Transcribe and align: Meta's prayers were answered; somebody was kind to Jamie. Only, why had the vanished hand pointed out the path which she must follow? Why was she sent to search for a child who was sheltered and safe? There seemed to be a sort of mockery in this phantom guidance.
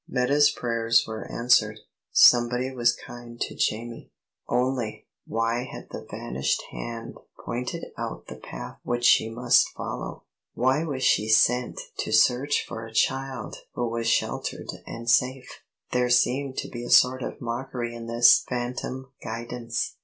Meta's 0.09 0.49
prayers 0.49 1.05
were 1.07 1.31
answered; 1.31 1.79
somebody 2.11 2.71
was 2.71 2.95
kind 2.95 3.39
to 3.39 3.53
Jamie. 3.53 4.11
Only, 4.49 5.05
why 5.27 5.65
had 5.71 5.89
the 5.91 6.07
vanished 6.09 6.63
hand 6.71 7.19
pointed 7.45 7.85
out 7.99 8.25
the 8.25 8.37
path 8.37 8.79
which 8.81 9.05
she 9.05 9.29
must 9.29 9.69
follow? 9.77 10.23
Why 10.55 10.83
was 10.85 11.03
she 11.03 11.27
sent 11.29 11.79
to 11.99 12.11
search 12.11 12.65
for 12.67 12.83
a 12.83 12.91
child 12.91 13.57
who 13.75 13.87
was 13.89 14.07
sheltered 14.07 14.71
and 14.87 15.07
safe? 15.07 15.61
There 15.91 16.09
seemed 16.09 16.57
to 16.57 16.67
be 16.67 16.83
a 16.83 16.89
sort 16.89 17.21
of 17.21 17.39
mockery 17.39 17.93
in 17.93 18.07
this 18.07 18.43
phantom 18.49 19.11
guidance. 19.23 19.97